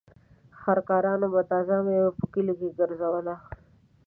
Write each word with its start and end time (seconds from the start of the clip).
خر 0.59 0.77
کارانو 0.89 1.27
به 1.33 1.41
تازه 1.51 1.75
مېوه 1.85 2.11
په 2.19 2.25
کليو 2.33 2.67
ګرځوله. 2.79 3.35